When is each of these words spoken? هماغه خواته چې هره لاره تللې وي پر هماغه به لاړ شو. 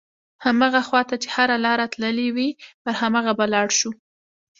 هماغه 0.45 0.81
خواته 0.87 1.15
چې 1.23 1.27
هره 1.35 1.57
لاره 1.65 1.85
تللې 1.93 2.27
وي 2.35 2.49
پر 2.83 2.93
هماغه 3.01 3.33
به 3.37 3.45
لاړ 3.53 3.67
شو. 3.79 3.91